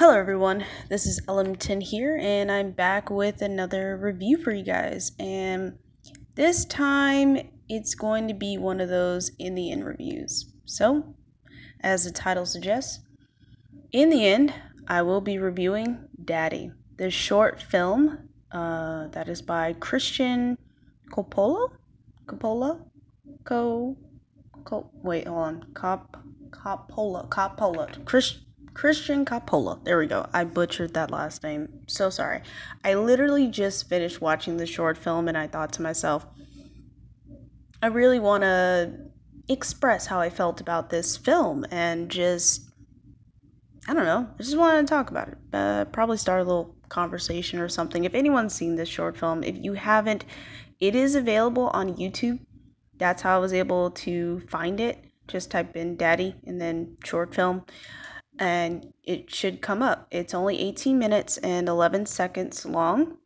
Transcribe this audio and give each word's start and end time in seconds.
Hello 0.00 0.18
everyone, 0.18 0.64
this 0.88 1.04
is 1.04 1.20
Ellington 1.28 1.78
here, 1.78 2.18
and 2.22 2.50
I'm 2.50 2.70
back 2.70 3.10
with 3.10 3.42
another 3.42 3.98
review 3.98 4.42
for 4.42 4.50
you 4.50 4.64
guys. 4.64 5.12
And 5.20 5.78
this 6.36 6.64
time 6.64 7.36
it's 7.68 7.94
going 7.94 8.26
to 8.28 8.32
be 8.32 8.56
one 8.56 8.80
of 8.80 8.88
those 8.88 9.30
in 9.38 9.54
the 9.54 9.70
end 9.70 9.84
reviews. 9.84 10.54
So, 10.64 11.04
as 11.82 12.04
the 12.04 12.10
title 12.10 12.46
suggests, 12.46 13.00
in 13.92 14.08
the 14.08 14.24
end, 14.26 14.54
I 14.88 15.02
will 15.02 15.20
be 15.20 15.36
reviewing 15.36 15.98
Daddy, 16.24 16.72
the 16.96 17.10
short 17.10 17.60
film 17.60 18.26
uh, 18.52 19.08
that 19.08 19.28
is 19.28 19.42
by 19.42 19.74
Christian 19.74 20.56
Coppola. 21.12 21.72
Coppola? 22.24 22.80
Co. 23.44 23.98
Co. 24.64 24.90
Wait, 25.02 25.26
hold 25.26 25.38
on. 25.40 25.66
Cop. 25.74 26.24
Coppola. 26.48 27.28
Coppola. 27.28 28.02
Chris. 28.06 28.38
Christian 28.74 29.24
Coppola. 29.24 29.82
There 29.84 29.98
we 29.98 30.06
go. 30.06 30.28
I 30.32 30.44
butchered 30.44 30.94
that 30.94 31.10
last 31.10 31.42
name. 31.42 31.82
So 31.86 32.10
sorry. 32.10 32.42
I 32.84 32.94
literally 32.94 33.48
just 33.48 33.88
finished 33.88 34.20
watching 34.20 34.56
the 34.56 34.66
short 34.66 34.96
film 34.96 35.28
and 35.28 35.36
I 35.36 35.46
thought 35.46 35.72
to 35.74 35.82
myself, 35.82 36.26
I 37.82 37.86
really 37.86 38.18
want 38.20 38.42
to 38.42 38.92
express 39.48 40.06
how 40.06 40.20
I 40.20 40.30
felt 40.30 40.60
about 40.60 40.90
this 40.90 41.16
film 41.16 41.66
and 41.70 42.08
just, 42.10 42.70
I 43.88 43.94
don't 43.94 44.04
know, 44.04 44.28
I 44.38 44.42
just 44.42 44.56
wanted 44.56 44.86
to 44.86 44.90
talk 44.90 45.10
about 45.10 45.28
it. 45.28 45.38
Uh, 45.52 45.84
probably 45.86 46.16
start 46.16 46.40
a 46.40 46.44
little 46.44 46.76
conversation 46.88 47.58
or 47.58 47.68
something. 47.68 48.04
If 48.04 48.14
anyone's 48.14 48.54
seen 48.54 48.76
this 48.76 48.88
short 48.88 49.16
film, 49.16 49.42
if 49.42 49.56
you 49.56 49.72
haven't, 49.72 50.24
it 50.78 50.94
is 50.94 51.14
available 51.14 51.68
on 51.68 51.96
YouTube. 51.96 52.38
That's 52.98 53.22
how 53.22 53.36
I 53.36 53.40
was 53.40 53.52
able 53.52 53.90
to 53.92 54.40
find 54.48 54.78
it. 54.78 55.04
Just 55.26 55.50
type 55.50 55.76
in 55.76 55.96
daddy 55.96 56.34
and 56.46 56.60
then 56.60 56.96
short 57.04 57.34
film 57.34 57.64
and 58.40 58.94
it 59.04 59.32
should 59.32 59.60
come 59.60 59.82
up. 59.82 60.06
It's 60.10 60.32
only 60.32 60.58
18 60.58 60.98
minutes 60.98 61.36
and 61.38 61.68
11 61.68 62.06
seconds 62.06 62.64
long. 62.64 63.18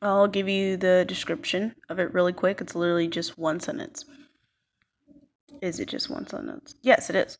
I'll 0.00 0.26
give 0.26 0.48
you 0.48 0.78
the 0.78 1.04
description 1.06 1.74
of 1.90 1.98
it 1.98 2.14
really 2.14 2.32
quick. 2.32 2.62
It's 2.62 2.74
literally 2.74 3.08
just 3.08 3.38
one 3.38 3.60
sentence. 3.60 4.06
Is 5.60 5.78
it 5.78 5.88
just 5.88 6.08
one 6.08 6.26
sentence? 6.26 6.74
Yes, 6.80 7.10
it 7.10 7.16
is. 7.16 7.36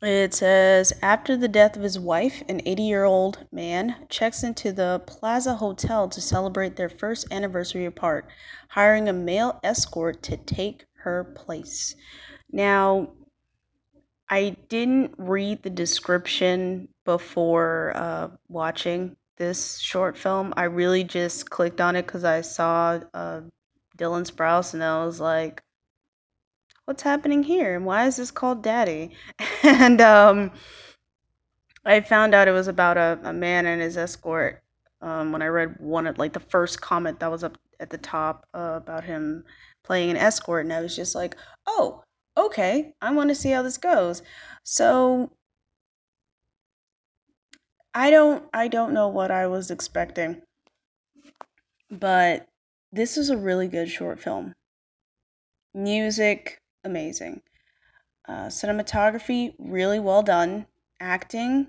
It 0.00 0.32
says 0.32 0.94
After 1.02 1.36
the 1.36 1.48
death 1.48 1.76
of 1.76 1.82
his 1.82 1.98
wife, 1.98 2.42
an 2.48 2.62
80 2.64 2.82
year 2.82 3.04
old 3.04 3.46
man 3.52 4.06
checks 4.08 4.42
into 4.42 4.72
the 4.72 5.02
Plaza 5.06 5.56
Hotel 5.56 6.08
to 6.08 6.20
celebrate 6.20 6.76
their 6.76 6.88
first 6.88 7.26
anniversary 7.30 7.84
apart, 7.84 8.26
hiring 8.70 9.08
a 9.08 9.12
male 9.12 9.60
escort 9.62 10.22
to 10.22 10.38
take 10.38 10.86
her 11.02 11.24
place. 11.24 11.94
Now, 12.50 13.10
I 14.28 14.56
didn't 14.68 15.14
read 15.18 15.62
the 15.62 15.70
description 15.70 16.88
before 17.04 17.92
uh, 17.94 18.28
watching 18.48 19.16
this 19.36 19.78
short 19.78 20.16
film. 20.16 20.52
I 20.56 20.64
really 20.64 21.04
just 21.04 21.50
clicked 21.50 21.80
on 21.80 21.94
it 21.96 22.06
because 22.06 22.24
I 22.24 22.40
saw 22.40 23.00
uh, 23.14 23.42
Dylan 23.96 24.30
Sprouse 24.30 24.74
and 24.74 24.82
I 24.82 25.04
was 25.04 25.20
like, 25.20 25.62
what's 26.86 27.02
happening 27.02 27.42
here? 27.42 27.76
And 27.76 27.84
why 27.84 28.06
is 28.06 28.16
this 28.16 28.30
called 28.30 28.62
Daddy? 28.62 29.12
and 29.62 30.00
um, 30.00 30.50
I 31.84 32.00
found 32.00 32.34
out 32.34 32.48
it 32.48 32.52
was 32.52 32.68
about 32.68 32.96
a, 32.96 33.18
a 33.22 33.32
man 33.32 33.66
and 33.66 33.80
his 33.80 33.96
escort 33.96 34.62
um, 35.02 35.32
when 35.32 35.42
I 35.42 35.46
read 35.46 35.76
one 35.78 36.06
of 36.06 36.18
like 36.18 36.32
the 36.32 36.40
first 36.40 36.80
comment 36.80 37.20
that 37.20 37.30
was 37.30 37.44
up 37.44 37.58
at 37.78 37.90
the 37.90 37.98
top 37.98 38.46
uh, 38.54 38.74
about 38.76 39.04
him 39.04 39.44
playing 39.84 40.10
an 40.10 40.16
escort. 40.16 40.64
And 40.64 40.72
I 40.72 40.80
was 40.80 40.96
just 40.96 41.14
like, 41.14 41.36
oh, 41.66 42.02
okay, 42.36 42.92
I 43.00 43.12
want 43.12 43.30
to 43.30 43.34
see 43.34 43.50
how 43.50 43.62
this 43.62 43.78
goes. 43.78 44.22
So 44.62 45.30
I 47.94 48.10
don't 48.10 48.44
I 48.52 48.68
don't 48.68 48.92
know 48.92 49.08
what 49.08 49.30
I 49.30 49.46
was 49.46 49.70
expecting, 49.70 50.42
but 51.90 52.46
this 52.92 53.16
is 53.16 53.30
a 53.30 53.36
really 53.36 53.68
good 53.68 53.88
short 53.88 54.20
film. 54.20 54.54
Music 55.74 56.60
amazing. 56.84 57.40
Uh, 58.28 58.46
cinematography 58.46 59.54
really 59.58 59.98
well 60.00 60.22
done. 60.22 60.66
Acting 61.00 61.68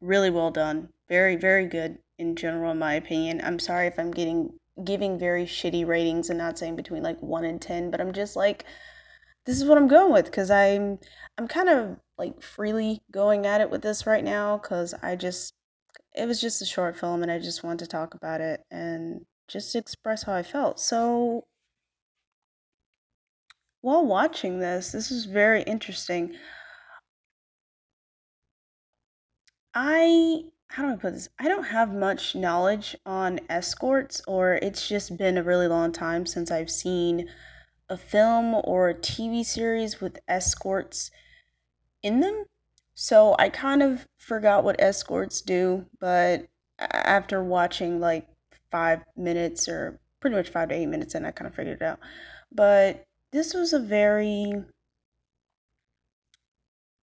really 0.00 0.30
well 0.30 0.50
done. 0.50 0.88
Very 1.08 1.36
very 1.36 1.66
good 1.66 1.98
in 2.18 2.36
general 2.36 2.72
in 2.72 2.78
my 2.78 2.94
opinion. 2.94 3.40
I'm 3.42 3.58
sorry 3.58 3.86
if 3.86 3.98
I'm 3.98 4.10
getting 4.10 4.52
giving 4.84 5.18
very 5.18 5.44
shitty 5.46 5.86
ratings 5.86 6.30
and 6.30 6.38
not 6.38 6.58
saying 6.58 6.76
between 6.76 7.02
like 7.02 7.20
1 7.22 7.44
and 7.44 7.60
10, 7.60 7.90
but 7.90 8.00
I'm 8.00 8.12
just 8.12 8.36
like 8.36 8.64
this 9.46 9.56
is 9.56 9.64
what 9.64 9.78
I'm 9.78 9.88
going 9.88 10.12
with 10.12 10.30
cuz 10.32 10.50
I'm 10.50 10.98
I'm 11.38 11.48
kind 11.48 11.68
of 11.68 11.98
like 12.18 12.42
freely 12.42 13.02
going 13.10 13.46
at 13.46 13.60
it 13.60 13.70
with 13.70 13.82
this 13.82 14.06
right 14.06 14.24
now 14.24 14.58
cuz 14.58 14.94
I 15.02 15.16
just 15.16 15.54
it 16.14 16.26
was 16.26 16.40
just 16.40 16.62
a 16.62 16.66
short 16.66 16.96
film 16.98 17.22
and 17.22 17.32
I 17.32 17.38
just 17.38 17.64
wanted 17.64 17.80
to 17.84 17.86
talk 17.88 18.14
about 18.14 18.40
it 18.40 18.64
and 18.70 19.26
just 19.48 19.74
express 19.76 20.22
how 20.24 20.34
I 20.34 20.42
felt. 20.42 20.80
So 20.80 21.46
while 23.82 24.04
watching 24.06 24.60
this, 24.60 24.92
this 24.92 25.10
was 25.10 25.24
very 25.26 25.62
interesting. 25.62 26.36
I 29.74 30.44
how 30.68 30.84
do 30.84 30.92
I 30.92 30.96
put 30.96 31.12
this? 31.12 31.28
I 31.38 31.48
don't 31.48 31.64
have 31.64 31.92
much 31.92 32.34
knowledge 32.34 32.96
on 33.04 33.40
escorts 33.50 34.22
or 34.26 34.54
it's 34.54 34.88
just 34.88 35.16
been 35.18 35.36
a 35.36 35.42
really 35.42 35.68
long 35.68 35.92
time 35.92 36.24
since 36.24 36.50
I've 36.50 36.70
seen 36.70 37.28
a 37.92 37.96
film 37.98 38.54
or 38.64 38.88
a 38.88 38.94
TV 38.94 39.44
series 39.44 40.00
with 40.00 40.18
escorts 40.26 41.10
in 42.02 42.20
them. 42.20 42.46
So 42.94 43.36
I 43.38 43.50
kind 43.50 43.82
of 43.82 44.06
forgot 44.16 44.64
what 44.64 44.80
escorts 44.80 45.42
do, 45.42 45.84
but 46.00 46.46
after 46.78 47.44
watching 47.44 48.00
like 48.00 48.26
five 48.70 49.02
minutes 49.14 49.68
or 49.68 50.00
pretty 50.20 50.36
much 50.36 50.48
five 50.48 50.70
to 50.70 50.74
eight 50.74 50.86
minutes 50.86 51.14
and 51.14 51.26
I 51.26 51.32
kind 51.32 51.46
of 51.46 51.54
figured 51.54 51.82
it 51.82 51.84
out. 51.84 52.00
But 52.50 53.04
this 53.30 53.52
was 53.52 53.74
a 53.74 53.78
very 53.78 54.54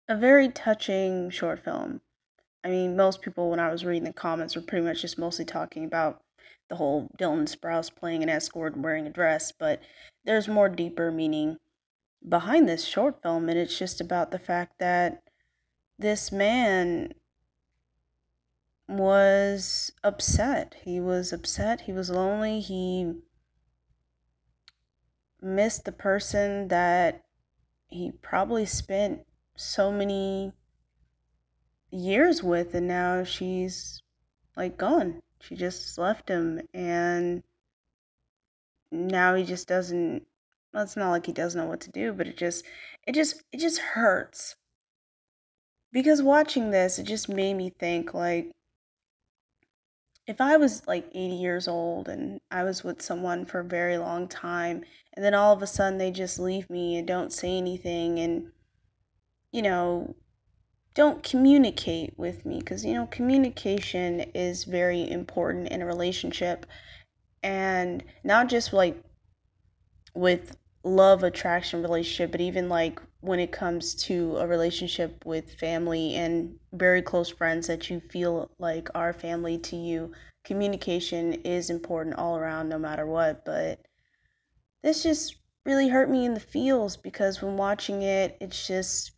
a 0.07 0.15
very 0.15 0.49
touching 0.49 1.29
short 1.29 1.63
film. 1.63 2.01
I 2.63 2.69
mean, 2.69 2.95
most 2.95 3.21
people 3.21 3.51
when 3.51 3.59
I 3.59 3.71
was 3.71 3.85
reading 3.85 4.05
the 4.05 4.13
comments 4.13 4.55
were 4.55 4.63
pretty 4.63 4.85
much 4.87 5.01
just 5.01 5.19
mostly 5.19 5.45
talking 5.45 5.85
about 5.85 6.19
the 6.69 6.75
whole 6.75 7.09
Dylan 7.17 7.47
Sprouse 7.47 7.93
playing 7.93 8.23
an 8.23 8.29
escort 8.29 8.75
and 8.75 8.83
wearing 8.83 9.07
a 9.07 9.11
dress, 9.11 9.51
but 9.51 9.81
there's 10.23 10.47
more 10.47 10.69
deeper 10.69 11.11
meaning 11.11 11.57
behind 12.27 12.67
this 12.67 12.85
short 12.85 13.21
film, 13.21 13.49
and 13.49 13.57
it's 13.57 13.77
just 13.77 13.99
about 13.99 14.31
the 14.31 14.39
fact 14.39 14.79
that 14.79 15.23
this 15.97 16.31
man 16.31 17.13
was 18.87 19.91
upset. 20.03 20.75
He 20.83 20.99
was 20.99 21.31
upset. 21.31 21.81
He 21.81 21.91
was 21.91 22.09
lonely. 22.09 22.59
He 22.59 23.13
missed 25.41 25.85
the 25.85 25.91
person 25.91 26.67
that 26.69 27.23
he 27.87 28.11
probably 28.21 28.65
spent 28.65 29.21
so 29.55 29.91
many 29.91 30.51
years 31.91 32.43
with, 32.43 32.73
and 32.75 32.87
now 32.87 33.23
she's 33.23 34.01
like 34.55 34.77
gone. 34.77 35.21
She 35.41 35.55
just 35.55 35.97
left 35.97 36.29
him, 36.29 36.61
and 36.73 37.43
now 38.91 39.35
he 39.35 39.43
just 39.43 39.67
doesn't. 39.67 40.27
Well, 40.73 40.83
it's 40.83 40.97
not 40.97 41.11
like 41.11 41.25
he 41.25 41.31
doesn't 41.31 41.59
know 41.59 41.67
what 41.67 41.81
to 41.81 41.91
do, 41.91 42.13
but 42.13 42.27
it 42.27 42.37
just, 42.37 42.63
it 43.07 43.13
just, 43.15 43.41
it 43.51 43.59
just 43.59 43.79
hurts. 43.79 44.55
Because 45.91 46.21
watching 46.21 46.69
this, 46.69 46.99
it 46.99 47.03
just 47.03 47.27
made 47.29 47.55
me 47.55 47.71
think 47.71 48.13
like, 48.13 48.51
if 50.27 50.39
I 50.39 50.57
was 50.57 50.85
like 50.87 51.07
80 51.07 51.35
years 51.35 51.67
old 51.67 52.07
and 52.07 52.39
I 52.51 52.63
was 52.63 52.83
with 52.83 53.01
someone 53.01 53.45
for 53.45 53.61
a 53.61 53.63
very 53.63 53.97
long 53.97 54.27
time, 54.27 54.83
and 55.13 55.25
then 55.25 55.33
all 55.33 55.53
of 55.53 55.63
a 55.63 55.67
sudden 55.67 55.97
they 55.97 56.11
just 56.11 56.37
leave 56.37 56.69
me 56.69 56.97
and 56.97 57.07
don't 57.07 57.33
say 57.33 57.57
anything 57.57 58.19
and, 58.19 58.51
you 59.51 59.63
know, 59.63 60.15
don't 60.99 61.23
communicate 61.23 62.13
with 62.17 62.45
me, 62.45 62.59
because, 62.59 62.83
you 62.83 62.93
know, 62.93 63.07
communication 63.07 64.19
is 64.35 64.65
very 64.65 65.09
important 65.09 65.69
in 65.69 65.81
a 65.81 65.85
relationship. 65.85 66.65
And 67.41 68.03
not 68.25 68.49
just 68.49 68.73
like 68.73 69.01
with 70.13 70.57
love 70.83 71.23
attraction 71.23 71.81
relationship, 71.81 72.33
but 72.33 72.41
even 72.41 72.67
like 72.67 73.01
when 73.21 73.39
it 73.39 73.49
comes 73.49 73.95
to 73.95 74.35
a 74.39 74.45
relationship 74.45 75.23
with 75.25 75.53
family 75.53 76.15
and 76.15 76.57
very 76.73 77.01
close 77.01 77.29
friends 77.29 77.67
that 77.67 77.89
you 77.89 78.01
feel 78.01 78.51
like 78.59 78.89
are 78.93 79.13
family 79.13 79.57
to 79.57 79.77
you, 79.77 80.11
communication 80.43 81.31
is 81.45 81.69
important 81.69 82.17
all 82.17 82.35
around 82.35 82.67
no 82.67 82.77
matter 82.77 83.05
what. 83.05 83.45
But 83.45 83.79
this 84.83 85.03
just 85.03 85.37
really 85.65 85.87
hurt 85.87 86.09
me 86.09 86.25
in 86.25 86.33
the 86.33 86.41
feels 86.41 86.97
because 86.97 87.41
when 87.41 87.55
watching 87.55 88.01
it, 88.01 88.35
it's 88.41 88.67
just 88.67 89.11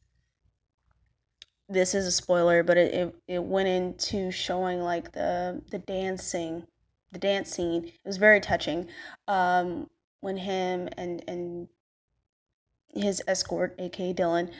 this 1.71 1.95
is 1.95 2.05
a 2.05 2.11
spoiler, 2.11 2.63
but 2.63 2.77
it, 2.77 2.93
it, 2.93 3.15
it 3.27 3.43
went 3.43 3.67
into 3.69 4.31
showing 4.31 4.81
like 4.81 5.11
the 5.11 5.61
the 5.71 5.79
dancing, 5.79 6.67
the 7.11 7.19
dance 7.19 7.51
scene. 7.51 7.85
It 7.85 8.07
was 8.07 8.17
very 8.17 8.41
touching. 8.41 8.87
Um, 9.27 9.89
when 10.19 10.37
him 10.37 10.89
and 10.97 11.23
and 11.27 11.67
his 12.93 13.23
escort, 13.27 13.75
aka 13.79 14.13
Dylan, 14.13 14.51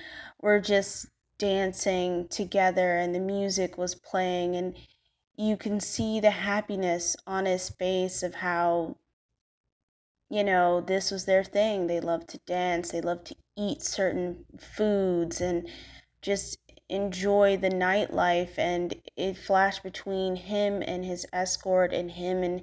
were 0.41 0.59
just 0.59 1.07
dancing 1.37 2.27
together 2.27 2.97
and 2.97 3.15
the 3.15 3.19
music 3.19 3.75
was 3.75 3.95
playing 3.95 4.55
and 4.55 4.75
you 5.35 5.57
can 5.57 5.79
see 5.79 6.19
the 6.19 6.29
happiness 6.29 7.15
on 7.25 7.47
his 7.47 7.67
face 7.67 8.21
of 8.21 8.35
how 8.35 8.95
you 10.29 10.43
know 10.43 10.79
this 10.79 11.09
was 11.09 11.25
their 11.25 11.43
thing 11.43 11.87
they 11.87 11.99
loved 11.99 12.29
to 12.29 12.37
dance 12.45 12.91
they 12.91 13.01
loved 13.01 13.25
to 13.25 13.35
eat 13.57 13.81
certain 13.81 14.45
foods 14.59 15.41
and 15.41 15.67
just 16.21 16.59
enjoy 16.91 17.57
the 17.57 17.69
nightlife 17.69 18.57
and 18.57 18.93
it 19.15 19.38
flashed 19.38 19.83
between 19.83 20.35
him 20.35 20.81
and 20.81 21.05
his 21.05 21.25
escort 21.33 21.93
and 21.93 22.11
him 22.11 22.43
and 22.43 22.61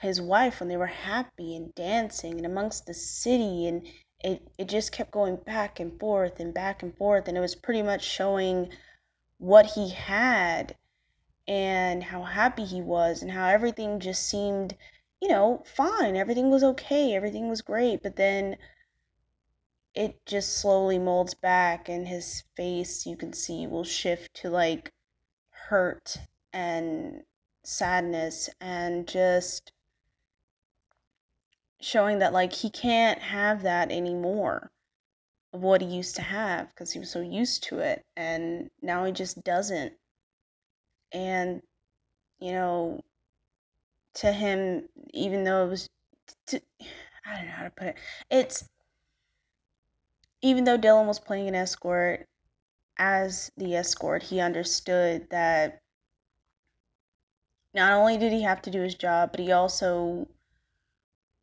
his 0.00 0.20
wife 0.20 0.60
when 0.60 0.68
they 0.68 0.76
were 0.76 0.86
happy 0.86 1.56
and 1.56 1.74
dancing 1.74 2.36
and 2.36 2.46
amongst 2.46 2.86
the 2.86 2.94
city 2.94 3.66
and 3.66 3.86
it, 4.20 4.42
it 4.58 4.68
just 4.68 4.92
kept 4.92 5.10
going 5.10 5.36
back 5.36 5.80
and 5.80 5.98
forth 5.98 6.40
and 6.40 6.54
back 6.54 6.82
and 6.82 6.96
forth 6.96 7.26
and 7.28 7.36
it 7.36 7.40
was 7.40 7.54
pretty 7.54 7.82
much 7.82 8.04
showing 8.04 8.70
what 9.38 9.66
he 9.66 9.90
had 9.90 10.76
and 11.46 12.04
how 12.04 12.22
happy 12.22 12.64
he 12.64 12.80
was 12.80 13.22
and 13.22 13.30
how 13.30 13.48
everything 13.48 14.00
just 14.00 14.22
seemed 14.22 14.76
you 15.24 15.28
know 15.28 15.62
fine. 15.64 16.16
Everything 16.16 16.50
was 16.50 16.62
okay. 16.62 17.14
Everything 17.14 17.48
was 17.48 17.62
great. 17.62 18.02
But 18.02 18.16
then 18.16 18.56
it 19.94 20.24
just 20.26 20.58
slowly 20.58 20.98
molds 20.98 21.34
back 21.34 21.88
and 21.88 22.08
his 22.08 22.42
face 22.56 23.06
you 23.06 23.16
can 23.16 23.32
see 23.32 23.66
will 23.66 23.84
shift 23.84 24.34
to 24.34 24.50
like 24.50 24.92
hurt 25.50 26.16
and 26.52 27.22
sadness 27.62 28.50
and 28.60 29.06
just 29.06 29.72
showing 31.80 32.18
that 32.18 32.32
like 32.32 32.52
he 32.52 32.70
can't 32.70 33.20
have 33.20 33.62
that 33.62 33.90
anymore 33.92 34.70
of 35.52 35.60
what 35.62 35.80
he 35.80 35.86
used 35.86 36.16
to 36.16 36.22
have 36.22 36.68
because 36.70 36.92
he 36.92 36.98
was 36.98 37.10
so 37.10 37.20
used 37.20 37.62
to 37.62 37.78
it 37.78 38.04
and 38.16 38.70
now 38.82 39.04
he 39.04 39.12
just 39.12 39.42
doesn't. 39.44 39.92
And 41.12 41.62
you 42.40 42.52
know 42.52 43.00
to 44.14 44.32
him 44.32 44.88
even 45.12 45.44
though 45.44 45.64
it 45.66 45.68
was 45.70 45.88
i 46.52 46.60
don't 47.36 47.46
know 47.46 47.52
how 47.52 47.64
to 47.64 47.70
put 47.70 47.86
it 47.88 47.96
it's 48.30 48.68
even 50.44 50.64
though 50.64 50.78
dylan 50.78 51.06
was 51.06 51.18
playing 51.18 51.48
an 51.48 51.54
escort 51.54 52.26
as 52.98 53.50
the 53.56 53.74
escort 53.74 54.22
he 54.22 54.40
understood 54.40 55.28
that 55.30 55.80
not 57.74 57.92
only 57.92 58.16
did 58.16 58.32
he 58.32 58.42
have 58.42 58.62
to 58.62 58.70
do 58.70 58.82
his 58.82 58.94
job 58.94 59.30
but 59.30 59.40
he 59.40 59.50
also 59.50 60.28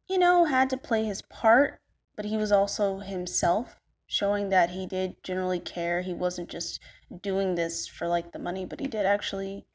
you 0.08 0.18
know 0.18 0.46
had 0.46 0.70
to 0.70 0.78
play 0.78 1.04
his 1.04 1.22
part 1.24 1.82
but 2.16 2.26
he 2.26 2.38
was 2.38 2.52
also 2.52 3.00
himself 3.00 3.76
showing 4.12 4.50
that 4.50 4.72
he 4.72 4.86
did 4.86 5.16
generally 5.24 5.60
care. 5.60 6.02
He 6.02 6.14
wasn't 6.14 6.50
just 6.50 6.82
doing 7.22 7.56
this 7.56 7.88
for 7.88 8.10
like 8.10 8.34
the 8.34 8.40
money, 8.40 8.66
but 8.66 8.82
he 8.82 8.88
did 8.88 9.06
actually 9.06 9.66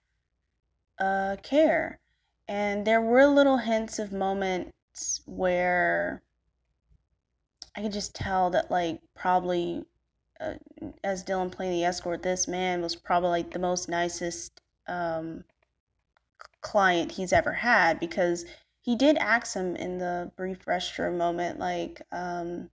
uh, 0.99 1.37
care. 1.43 1.99
And 2.47 2.87
there 2.87 3.01
were 3.01 3.27
little 3.27 3.57
hints 3.57 3.99
of 3.99 4.13
moments 4.13 5.23
where 5.25 6.23
I 7.77 7.83
could 7.83 7.93
just 7.93 8.15
tell 8.15 8.51
that, 8.51 8.71
like, 8.71 9.01
probably 9.15 9.85
uh, 10.41 10.55
as 11.05 11.25
Dylan 11.25 11.53
playing 11.53 11.73
the 11.73 11.85
escort, 11.85 12.23
this 12.23 12.49
man 12.49 12.81
was 12.83 12.97
probably 12.97 13.31
like 13.31 13.51
the 13.51 13.59
most 13.59 13.89
nicest 13.89 14.61
um, 14.87 15.45
client 16.63 17.13
he's 17.13 17.33
ever 17.33 17.53
had 17.53 18.01
because 18.01 18.47
he 18.81 18.97
did 18.97 19.17
ask 19.19 19.55
him 19.55 19.77
in 19.77 19.99
the 19.99 20.31
brief 20.37 20.65
restroom 20.65 21.19
moment, 21.19 21.59
like, 21.59 22.01
um, 22.13 22.71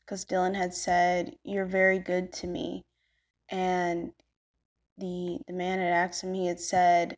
because 0.00 0.24
Dylan 0.24 0.54
had 0.56 0.72
said, 0.74 1.36
"You're 1.44 1.66
very 1.66 1.98
good 1.98 2.32
to 2.34 2.46
me," 2.46 2.86
and 3.50 4.12
the 4.96 5.40
the 5.46 5.52
man 5.52 5.78
had 5.78 5.92
asked 5.92 6.22
him. 6.24 6.32
He 6.34 6.46
had 6.46 6.60
said, 6.60 7.16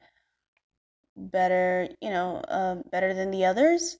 "Better, 1.16 1.88
you 2.00 2.10
know, 2.10 2.38
uh, 2.38 2.76
better 2.90 3.14
than 3.14 3.30
the 3.30 3.44
others." 3.44 3.98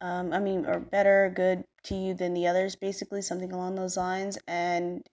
Um, 0.00 0.32
I 0.32 0.38
mean, 0.38 0.66
or 0.66 0.78
better, 0.80 1.32
good 1.34 1.64
to 1.84 1.94
you 1.94 2.14
than 2.14 2.34
the 2.34 2.46
others, 2.46 2.76
basically 2.76 3.22
something 3.22 3.52
along 3.52 3.74
those 3.74 3.96
lines. 3.96 4.38
And 4.46 5.06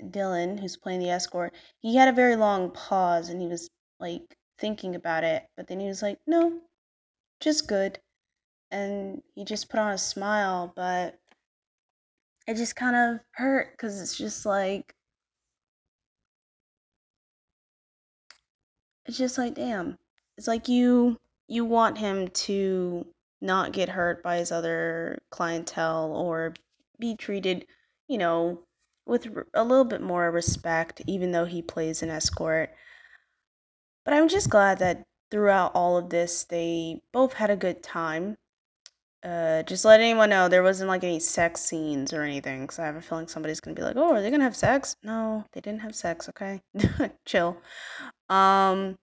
Dylan, 0.00 0.58
who's 0.60 0.76
playing 0.76 1.00
the 1.00 1.10
escort, 1.10 1.54
he 1.80 1.96
had 1.96 2.08
a 2.08 2.12
very 2.12 2.36
long 2.36 2.70
pause, 2.70 3.28
and 3.28 3.40
he 3.40 3.46
was 3.48 3.70
like 4.00 4.36
thinking 4.58 4.94
about 4.94 5.24
it. 5.24 5.46
But 5.56 5.68
then 5.68 5.80
he 5.80 5.86
was 5.88 6.02
like, 6.02 6.18
"No, 6.26 6.60
just 7.40 7.68
good," 7.68 7.98
and 8.70 9.22
he 9.34 9.44
just 9.44 9.68
put 9.68 9.80
on 9.80 9.92
a 9.92 9.98
smile, 9.98 10.72
but 10.74 11.18
it 12.46 12.56
just 12.56 12.76
kind 12.76 12.96
of 12.96 13.20
hurt 13.32 13.72
because 13.72 14.00
it's 14.00 14.16
just 14.16 14.44
like 14.44 14.94
it's 19.06 19.18
just 19.18 19.38
like 19.38 19.54
damn 19.54 19.96
it's 20.36 20.48
like 20.48 20.68
you 20.68 21.16
you 21.48 21.64
want 21.64 21.98
him 21.98 22.28
to 22.28 23.06
not 23.42 23.72
get 23.72 23.88
hurt 23.88 24.22
by 24.22 24.36
his 24.36 24.52
other 24.52 25.20
clientele 25.30 26.14
or 26.14 26.54
be 26.98 27.16
treated 27.16 27.66
you 28.08 28.18
know 28.18 28.60
with 29.06 29.26
a 29.54 29.64
little 29.64 29.84
bit 29.84 30.00
more 30.00 30.30
respect 30.30 31.02
even 31.06 31.32
though 31.32 31.44
he 31.44 31.60
plays 31.60 32.02
an 32.02 32.08
escort 32.10 32.70
but 34.04 34.14
i'm 34.14 34.28
just 34.28 34.48
glad 34.48 34.78
that 34.78 35.04
throughout 35.30 35.72
all 35.74 35.96
of 35.96 36.10
this 36.10 36.44
they 36.44 37.00
both 37.12 37.32
had 37.32 37.50
a 37.50 37.56
good 37.56 37.82
time 37.82 38.36
uh, 39.24 39.62
just 39.62 39.84
let 39.84 40.00
anyone 40.00 40.30
know 40.30 40.48
there 40.48 40.62
wasn't 40.62 40.88
like 40.88 41.04
any 41.04 41.20
sex 41.20 41.60
scenes 41.60 42.12
or 42.12 42.22
anything 42.22 42.62
because 42.62 42.78
I 42.80 42.86
have 42.86 42.96
a 42.96 43.00
feeling 43.00 43.28
somebody's 43.28 43.60
gonna 43.60 43.76
be 43.76 43.82
like, 43.82 43.96
"Oh, 43.96 44.14
are 44.14 44.20
they 44.20 44.30
gonna 44.32 44.42
have 44.42 44.56
sex?" 44.56 44.96
No, 45.04 45.44
they 45.52 45.60
didn't 45.60 45.82
have 45.82 45.94
sex. 45.94 46.28
Okay, 46.28 46.60
chill. 47.24 47.56
Um, 48.28 48.98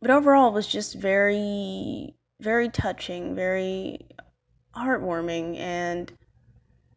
but 0.00 0.10
overall, 0.10 0.48
it 0.48 0.54
was 0.54 0.66
just 0.66 0.94
very, 0.96 2.14
very 2.40 2.68
touching, 2.68 3.34
very 3.34 4.06
heartwarming, 4.76 5.58
and 5.58 6.12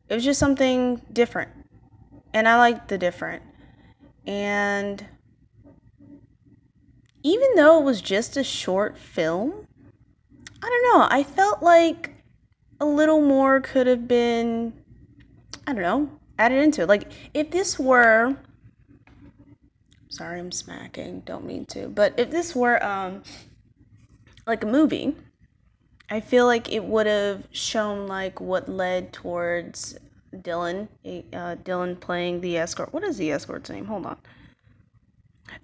it 0.07 0.13
was 0.13 0.23
just 0.23 0.39
something 0.39 1.01
different. 1.13 1.51
And 2.33 2.47
I 2.47 2.57
liked 2.57 2.87
the 2.87 2.97
different. 2.97 3.43
And 4.27 5.03
even 7.23 7.55
though 7.55 7.79
it 7.79 7.85
was 7.85 8.01
just 8.01 8.37
a 8.37 8.43
short 8.43 8.97
film, 8.97 9.67
I 10.61 10.69
don't 10.69 10.99
know, 10.99 11.07
I 11.09 11.23
felt 11.23 11.63
like 11.63 12.11
a 12.79 12.85
little 12.85 13.21
more 13.21 13.61
could 13.61 13.87
have 13.87 14.07
been 14.07 14.73
I 15.67 15.73
don't 15.73 15.83
know, 15.83 16.09
added 16.39 16.63
into 16.63 16.81
it. 16.81 16.89
Like 16.89 17.11
if 17.33 17.51
this 17.51 17.79
were 17.79 18.35
sorry, 20.09 20.39
I'm 20.39 20.51
smacking, 20.51 21.21
don't 21.21 21.45
mean 21.45 21.65
to. 21.67 21.87
But 21.87 22.19
if 22.19 22.29
this 22.29 22.55
were 22.55 22.83
um 22.83 23.23
like 24.45 24.63
a 24.63 24.67
movie, 24.67 25.15
I 26.11 26.19
feel 26.19 26.45
like 26.45 26.69
it 26.69 26.83
would 26.83 27.07
have 27.07 27.47
shown 27.51 28.05
like 28.05 28.41
what 28.41 28.67
led 28.67 29.13
towards 29.13 29.97
Dylan, 30.35 30.89
uh, 31.05 31.55
Dylan 31.63 31.97
playing 31.97 32.41
the 32.41 32.57
escort. 32.57 32.93
What 32.93 33.05
is 33.05 33.17
the 33.17 33.31
escort's 33.31 33.69
name? 33.69 33.85
Hold 33.85 34.05
on. 34.05 34.17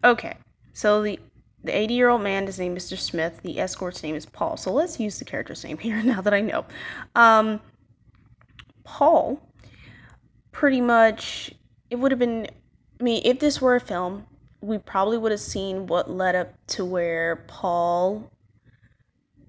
Okay, 0.06 0.38
so 0.74 1.04
the 1.04 1.20
the 1.66 1.78
80 1.78 1.94
year 1.94 2.08
old 2.08 2.22
man 2.22 2.48
is 2.48 2.60
named 2.60 2.78
Mr. 2.78 2.98
Smith. 2.98 3.42
The 3.44 3.60
escort's 3.60 4.02
name 4.04 4.16
is 4.16 4.26
Paul. 4.26 4.56
So 4.56 4.72
let's 4.72 4.98
use 5.02 5.20
the 5.20 5.26
character's 5.26 5.66
name 5.66 5.78
here 5.80 6.02
now 6.02 6.22
that 6.22 6.34
I 6.34 6.40
know. 6.40 6.66
Um, 7.14 7.60
Paul 8.86 9.42
pretty 10.54 10.80
much 10.80 11.54
it 11.90 11.98
would 11.98 12.12
have 12.12 12.20
been 12.20 12.48
I 13.00 13.04
mean, 13.04 13.22
if 13.26 13.40
this 13.40 13.62
were 13.62 13.76
a 13.76 13.82
film, 13.82 14.26
we 14.62 14.78
probably 14.78 15.18
would 15.18 15.32
have 15.32 15.42
seen 15.42 15.88
what 15.88 16.10
led 16.10 16.36
up 16.36 16.54
to 16.68 16.86
where 16.86 17.44
Paul 17.48 18.32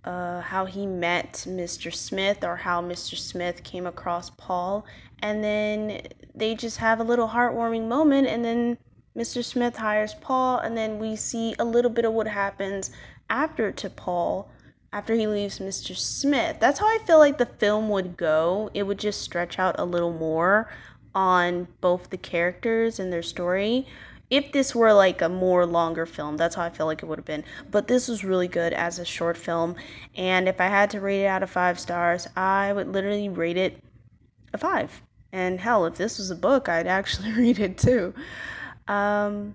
uh, 0.09 0.41
how 0.41 0.65
he 0.65 0.87
met 0.87 1.45
Mr. 1.47 1.93
Smith 1.93 2.43
or 2.43 2.57
how 2.57 2.81
Mr. 2.81 3.15
Smith 3.15 3.63
came 3.63 3.87
across 3.87 4.31
Paul. 4.31 4.87
And 5.21 5.45
then 5.45 6.01
they 6.35 6.55
just 6.55 6.79
have 6.79 6.99
a 6.99 7.05
little 7.05 7.29
heartwarming 7.29 7.89
moment, 7.89 8.27
and 8.27 8.43
then 8.43 8.79
Mr. 9.15 9.45
Smith 9.45 9.77
hires 9.77 10.15
Paul, 10.15 10.61
and 10.61 10.75
then 10.75 10.99
we 10.99 11.15
see 11.15 11.55
a 11.59 11.65
little 11.65 11.91
bit 11.91 12.07
of 12.07 12.15
what 12.15 12.27
happens 12.27 12.91
after 13.29 13.71
to 13.71 13.91
Paul 13.91 14.49
after 14.95 15.15
he 15.15 15.27
leaves 15.27 15.59
Mr. 15.59 15.95
Smith. 15.95 16.57
That's 16.59 16.81
how 16.81 16.87
I 16.87 17.01
feel 17.07 17.19
like 17.19 17.37
the 17.37 17.45
film 17.45 17.91
would 17.91 18.17
go. 18.17 18.71
It 18.73 18.85
would 18.85 18.99
just 18.99 19.21
stretch 19.21 19.59
out 19.59 19.79
a 19.79 19.85
little 19.85 20.13
more 20.13 20.71
on 21.15 21.69
both 21.83 22.09
the 22.09 22.17
characters 22.17 22.99
and 22.99 23.13
their 23.13 23.23
story. 23.23 23.87
If 24.31 24.53
this 24.53 24.75
were 24.75 24.93
like 24.93 25.23
a 25.23 25.29
more 25.29 25.65
longer 25.65 26.07
film, 26.07 26.37
that's 26.37 26.55
how 26.55 26.63
I 26.63 26.71
feel 26.71 26.87
like 26.87 27.03
it 27.03 27.07
would 27.07 27.19
have 27.19 27.25
been. 27.25 27.45
But 27.71 27.89
this 27.89 28.09
was 28.09 28.25
really 28.25 28.49
good 28.49 28.73
as 28.73 28.99
a 28.99 29.05
short 29.05 29.37
film. 29.37 29.77
And 30.17 30.49
if 30.49 30.61
I 30.61 30.67
had 30.67 30.91
to 30.91 31.01
rate 31.01 31.25
it 31.25 31.27
out 31.27 31.43
of 31.43 31.51
five 31.51 31.81
stars, 31.81 32.29
I 32.37 32.73
would 32.73 32.89
literally 32.89 33.29
rate 33.29 33.57
it 33.57 33.83
a 34.53 34.59
five. 34.59 35.03
And 35.33 35.61
hell, 35.61 35.87
if 35.87 35.97
this 35.97 36.19
was 36.19 36.31
a 36.31 36.37
book, 36.37 36.69
I'd 36.69 36.87
actually 36.87 37.33
read 37.37 37.59
it 37.59 37.79
too. 37.79 38.15
Um, 38.87 39.55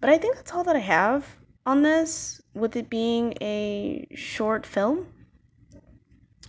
but 0.00 0.10
I 0.10 0.18
think 0.18 0.36
that's 0.36 0.52
all 0.52 0.64
that 0.64 0.76
I 0.76 0.80
have 0.80 1.26
on 1.66 1.82
this, 1.82 2.40
with 2.54 2.76
it 2.76 2.88
being 2.88 3.34
a 3.40 4.06
short 4.14 4.64
film 4.64 5.06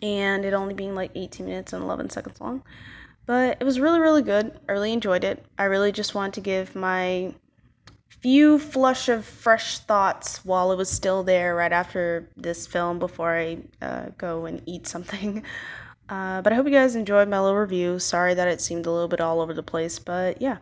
and 0.02 0.46
it 0.46 0.54
only 0.54 0.74
being 0.74 0.96
like 0.96 1.12
18 1.16 1.46
minutes 1.46 1.74
and 1.74 1.84
11 1.84 2.10
seconds 2.10 2.40
long. 2.40 2.64
But 3.30 3.58
it 3.62 3.64
was 3.64 3.80
really, 3.80 4.00
really 4.00 4.24
good. 4.24 4.60
I 4.68 4.72
really 4.72 4.92
enjoyed 4.92 5.24
it. 5.24 5.46
I 5.56 5.66
really 5.66 5.92
just 5.92 6.16
wanted 6.16 6.34
to 6.34 6.42
give 6.42 6.76
my 6.76 7.32
few 8.24 8.58
flush 8.58 9.08
of 9.08 9.24
fresh 9.24 9.78
thoughts 9.78 10.44
while 10.44 10.72
it 10.72 10.78
was 10.78 10.90
still 10.90 11.22
there 11.22 11.54
right 11.54 11.72
after 11.72 12.28
this 12.36 12.66
film 12.66 12.98
before 12.98 13.38
I 13.38 13.60
uh, 13.84 14.06
go 14.18 14.46
and 14.46 14.64
eat 14.66 14.88
something. 14.88 15.44
Uh, 16.10 16.42
but 16.42 16.52
I 16.52 16.56
hope 16.56 16.66
you 16.66 16.72
guys 16.72 16.96
enjoyed 16.96 17.30
my 17.30 17.40
little 17.40 17.56
review. 17.56 18.00
Sorry 18.00 18.34
that 18.34 18.48
it 18.48 18.62
seemed 18.62 18.88
a 18.88 18.92
little 18.92 19.08
bit 19.08 19.22
all 19.22 19.42
over 19.42 19.54
the 19.54 19.62
place, 19.62 20.00
but 20.00 20.42
yeah. 20.42 20.58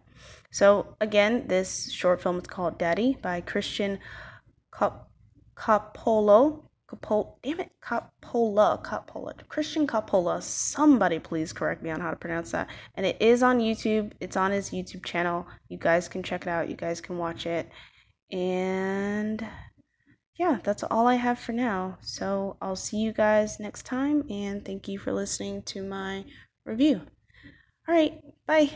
So 0.51 0.97
again, 0.99 1.47
this 1.47 1.89
short 1.89 2.21
film 2.21 2.39
is 2.39 2.47
called 2.47 2.77
Daddy 2.77 3.17
by 3.21 3.39
Christian 3.39 3.99
Cop- 4.71 5.09
Capolo. 5.55 6.66
Coppola, 6.89 7.33
damn 7.43 7.59
it, 7.59 7.71
Coppola, 7.81 8.83
Coppola, 8.83 9.33
Christian 9.49 9.85
Coppola. 9.85 10.41
Somebody 10.41 11.19
please 11.19 11.51
correct 11.51 11.83
me 11.83 11.89
on 11.89 11.99
how 11.99 12.11
to 12.11 12.15
pronounce 12.15 12.51
that. 12.51 12.69
And 12.95 13.05
it 13.05 13.21
is 13.21 13.43
on 13.43 13.59
YouTube. 13.59 14.13
It's 14.21 14.37
on 14.37 14.51
his 14.51 14.69
YouTube 14.69 15.03
channel. 15.03 15.45
You 15.67 15.77
guys 15.77 16.07
can 16.07 16.23
check 16.23 16.43
it 16.43 16.47
out. 16.47 16.69
You 16.69 16.75
guys 16.75 17.01
can 17.01 17.17
watch 17.17 17.45
it. 17.45 17.69
And 18.31 19.45
yeah, 20.37 20.59
that's 20.63 20.83
all 20.83 21.07
I 21.07 21.15
have 21.15 21.39
for 21.39 21.51
now. 21.51 21.97
So 22.01 22.57
I'll 22.61 22.75
see 22.75 22.97
you 22.97 23.11
guys 23.11 23.59
next 23.59 23.85
time. 23.85 24.23
And 24.29 24.63
thank 24.63 24.87
you 24.87 24.97
for 24.97 25.11
listening 25.11 25.63
to 25.63 25.83
my 25.83 26.23
review. 26.65 27.01
All 27.87 27.95
right, 27.95 28.21
bye. 28.45 28.69